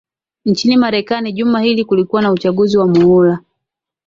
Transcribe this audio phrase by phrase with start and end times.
[0.45, 3.39] nchini marekani juma hili kulikuwa na uchaguzi wa muhula